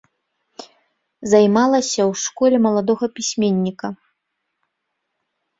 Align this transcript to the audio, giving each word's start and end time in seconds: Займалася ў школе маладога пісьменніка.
Займалася 1.33 2.01
ў 2.11 2.21
школе 2.23 2.57
маладога 2.67 3.05
пісьменніка. 3.19 3.87